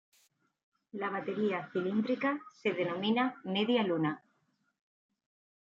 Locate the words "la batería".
0.93-1.69